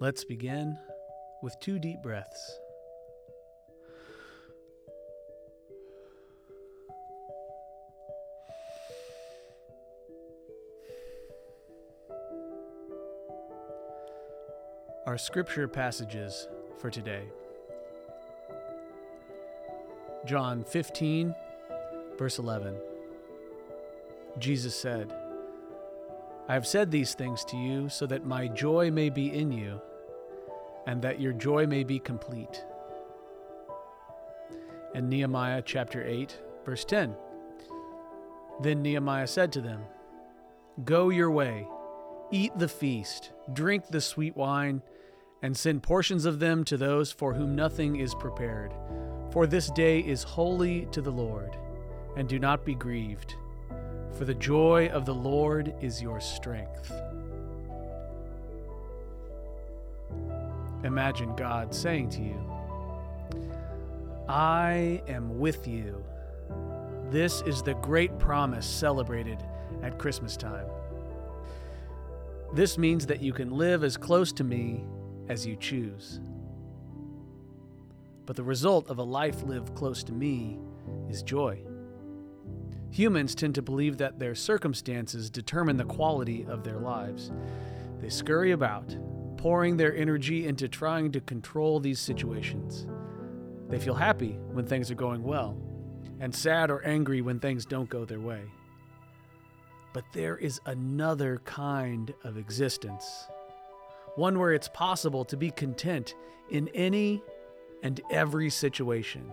Let's 0.00 0.24
begin 0.24 0.78
with 1.42 1.58
two 1.58 1.80
deep 1.80 2.02
breaths. 2.04 2.60
Our 15.04 15.18
scripture 15.18 15.66
passages 15.66 16.46
for 16.78 16.90
today 16.90 17.24
John 20.26 20.62
15, 20.62 21.34
verse 22.16 22.38
11. 22.38 22.76
Jesus 24.38 24.76
said, 24.76 25.12
I 26.48 26.54
have 26.54 26.66
said 26.66 26.90
these 26.90 27.14
things 27.14 27.44
to 27.46 27.56
you 27.58 27.90
so 27.90 28.06
that 28.06 28.24
my 28.24 28.48
joy 28.48 28.90
may 28.90 29.10
be 29.10 29.32
in 29.32 29.52
you 29.52 29.80
and 30.86 31.02
that 31.02 31.20
your 31.20 31.34
joy 31.34 31.66
may 31.66 31.84
be 31.84 31.98
complete. 31.98 32.64
And 34.94 35.10
Nehemiah 35.10 35.60
chapter 35.60 36.02
8, 36.02 36.38
verse 36.64 36.86
10. 36.86 37.14
Then 38.62 38.80
Nehemiah 38.80 39.26
said 39.26 39.52
to 39.52 39.60
them, 39.60 39.82
Go 40.84 41.10
your 41.10 41.30
way, 41.30 41.68
eat 42.30 42.52
the 42.56 42.68
feast, 42.68 43.32
drink 43.52 43.88
the 43.88 44.00
sweet 44.00 44.34
wine, 44.34 44.80
and 45.42 45.54
send 45.54 45.82
portions 45.82 46.24
of 46.24 46.38
them 46.38 46.64
to 46.64 46.78
those 46.78 47.12
for 47.12 47.34
whom 47.34 47.54
nothing 47.54 47.96
is 47.96 48.14
prepared. 48.14 48.72
For 49.30 49.46
this 49.46 49.70
day 49.72 50.00
is 50.00 50.22
holy 50.22 50.86
to 50.92 51.02
the 51.02 51.12
Lord, 51.12 51.54
and 52.16 52.26
do 52.26 52.38
not 52.38 52.64
be 52.64 52.74
grieved, 52.74 53.34
for 54.16 54.24
the 54.24 54.34
joy 54.34 54.88
of 54.88 55.04
the 55.04 55.14
Lord 55.14 55.74
is 55.80 56.00
your 56.02 56.20
strength. 56.20 56.92
Imagine 60.84 61.34
God 61.36 61.74
saying 61.74 62.10
to 62.10 62.22
you, 62.22 62.40
I 64.28 65.02
am 65.08 65.38
with 65.38 65.66
you. 65.66 66.04
This 67.10 67.42
is 67.42 67.62
the 67.62 67.74
great 67.74 68.18
promise 68.18 68.66
celebrated 68.66 69.42
at 69.82 69.98
Christmas 69.98 70.36
time. 70.36 70.66
This 72.52 72.78
means 72.78 73.06
that 73.06 73.20
you 73.20 73.32
can 73.32 73.50
live 73.50 73.84
as 73.84 73.96
close 73.96 74.32
to 74.32 74.44
me 74.44 74.84
as 75.28 75.46
you 75.46 75.56
choose. 75.56 76.20
But 78.26 78.36
the 78.36 78.42
result 78.42 78.88
of 78.88 78.98
a 78.98 79.02
life 79.02 79.42
lived 79.42 79.74
close 79.74 80.02
to 80.04 80.12
me 80.12 80.58
is 81.08 81.22
joy. 81.22 81.60
Humans 82.98 83.36
tend 83.36 83.54
to 83.54 83.62
believe 83.62 83.98
that 83.98 84.18
their 84.18 84.34
circumstances 84.34 85.30
determine 85.30 85.76
the 85.76 85.84
quality 85.84 86.44
of 86.48 86.64
their 86.64 86.80
lives. 86.80 87.30
They 88.00 88.08
scurry 88.08 88.50
about, 88.50 88.96
pouring 89.36 89.76
their 89.76 89.94
energy 89.94 90.48
into 90.48 90.66
trying 90.66 91.12
to 91.12 91.20
control 91.20 91.78
these 91.78 92.00
situations. 92.00 92.88
They 93.68 93.78
feel 93.78 93.94
happy 93.94 94.36
when 94.50 94.66
things 94.66 94.90
are 94.90 94.96
going 94.96 95.22
well, 95.22 95.56
and 96.18 96.34
sad 96.34 96.72
or 96.72 96.84
angry 96.84 97.20
when 97.20 97.38
things 97.38 97.64
don't 97.64 97.88
go 97.88 98.04
their 98.04 98.18
way. 98.18 98.42
But 99.92 100.02
there 100.12 100.36
is 100.36 100.60
another 100.66 101.40
kind 101.44 102.12
of 102.24 102.36
existence, 102.36 103.28
one 104.16 104.40
where 104.40 104.54
it's 104.54 104.70
possible 104.74 105.24
to 105.26 105.36
be 105.36 105.52
content 105.52 106.16
in 106.50 106.66
any 106.74 107.22
and 107.84 108.00
every 108.10 108.50
situation. 108.50 109.32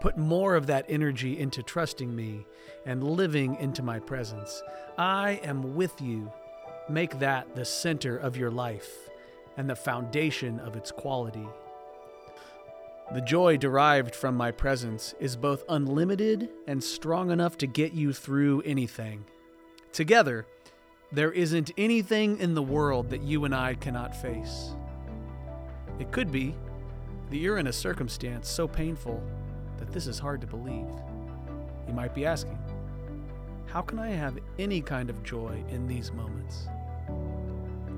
Put 0.00 0.16
more 0.16 0.54
of 0.54 0.66
that 0.66 0.86
energy 0.88 1.38
into 1.38 1.62
trusting 1.62 2.14
me 2.14 2.46
and 2.84 3.02
living 3.02 3.56
into 3.56 3.82
my 3.82 3.98
presence. 3.98 4.62
I 4.98 5.40
am 5.42 5.74
with 5.74 6.00
you 6.00 6.30
Make 6.88 7.18
that 7.18 7.56
the 7.56 7.64
center 7.64 8.16
of 8.16 8.36
your 8.36 8.50
life 8.50 9.10
and 9.56 9.68
the 9.68 9.74
foundation 9.74 10.60
of 10.60 10.76
its 10.76 10.92
quality. 10.92 11.48
The 13.12 13.20
joy 13.20 13.56
derived 13.56 14.14
from 14.14 14.36
my 14.36 14.52
presence 14.52 15.12
is 15.18 15.36
both 15.36 15.64
unlimited 15.68 16.48
and 16.68 16.82
strong 16.82 17.32
enough 17.32 17.58
to 17.58 17.66
get 17.66 17.92
you 17.92 18.12
through 18.12 18.62
anything. 18.62 19.24
Together, 19.92 20.46
there 21.10 21.32
isn't 21.32 21.72
anything 21.76 22.38
in 22.38 22.54
the 22.54 22.62
world 22.62 23.10
that 23.10 23.22
you 23.22 23.44
and 23.44 23.54
I 23.54 23.74
cannot 23.74 24.14
face. 24.14 24.74
It 25.98 26.12
could 26.12 26.30
be 26.30 26.54
that 27.30 27.36
you're 27.36 27.58
in 27.58 27.66
a 27.66 27.72
circumstance 27.72 28.48
so 28.48 28.68
painful 28.68 29.20
that 29.86 29.92
this 29.92 30.06
is 30.06 30.18
hard 30.18 30.40
to 30.42 30.46
believe. 30.46 30.86
You 31.86 31.94
might 31.94 32.14
be 32.14 32.26
asking, 32.26 32.58
how 33.66 33.82
can 33.82 33.98
I 33.98 34.08
have 34.10 34.38
any 34.58 34.80
kind 34.80 35.10
of 35.10 35.22
joy 35.22 35.62
in 35.68 35.86
these 35.86 36.12
moments? 36.12 36.66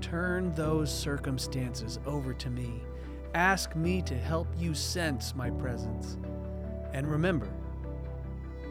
Turn 0.00 0.52
those 0.54 0.92
circumstances 0.92 1.98
over 2.06 2.34
to 2.34 2.50
me. 2.50 2.82
Ask 3.34 3.74
me 3.74 4.02
to 4.02 4.14
help 4.14 4.48
you 4.58 4.74
sense 4.74 5.34
my 5.34 5.50
presence. 5.50 6.18
And 6.92 7.10
remember, 7.10 7.48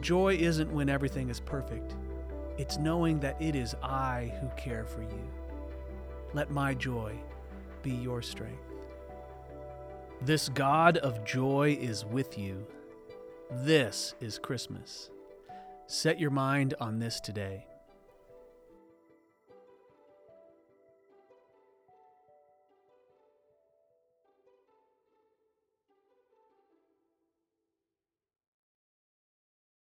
joy 0.00 0.34
isn't 0.34 0.72
when 0.72 0.88
everything 0.88 1.28
is 1.28 1.40
perfect, 1.40 1.94
it's 2.56 2.78
knowing 2.78 3.20
that 3.20 3.40
it 3.40 3.54
is 3.54 3.74
I 3.82 4.32
who 4.40 4.48
care 4.56 4.84
for 4.84 5.02
you. 5.02 5.30
Let 6.34 6.50
my 6.50 6.74
joy 6.74 7.14
be 7.82 7.92
your 7.92 8.20
strength. 8.20 8.64
This 10.22 10.48
God 10.48 10.96
of 10.98 11.24
joy 11.24 11.78
is 11.80 12.04
with 12.04 12.36
you. 12.36 12.66
This 13.50 14.14
is 14.20 14.38
Christmas. 14.38 15.08
Set 15.86 16.20
your 16.20 16.30
mind 16.30 16.74
on 16.80 16.98
this 16.98 17.18
today. 17.18 17.66